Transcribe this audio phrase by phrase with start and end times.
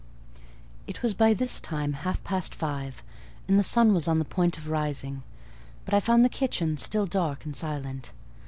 [0.87, 3.03] It was by this time half past five,
[3.47, 5.21] and the sun was on the point of rising;
[5.85, 8.11] but I found the kitchen still dark and silent.